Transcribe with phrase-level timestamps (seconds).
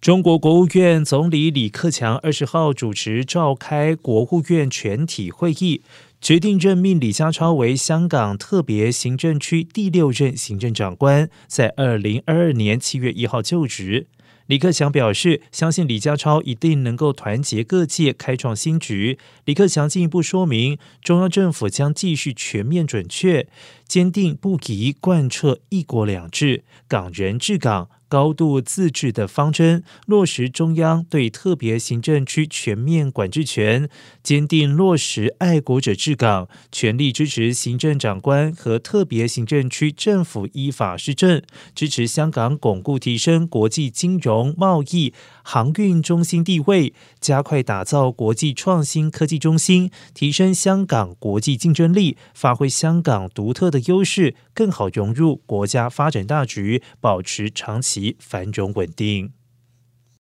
[0.00, 5.82] 中国国务院总理李克强二十号主持召开国务院全体会议，
[6.22, 14.06] 决定任命李家超为香港特别行政区第六任行政长官，在二零二二年七月一号就职。
[14.46, 19.18] 李克强表示，相信李家超一定能够团结各界，开创新局。
[19.44, 23.46] 李克强进一步说明，中央政府将继续全面、准确、
[23.86, 27.88] 坚定不移贯彻“一国两制”、港人治港。
[28.10, 33.88] 高度自治的方针，落实中央对特别行政区全面管制权，
[34.20, 41.40] 坚定落实爱国者治港，全力支持行政长官和特别行政区政府依法施政，
[41.72, 58.16] 支持香港巩固提升国际经融、贸易、航运中心地位，加快打造国际创新科技中心，提升香港国际竞争力，发挥香港独特的优势，更好融入国家发展大局，保持长期。
[58.20, 59.39] 繁荣稳定。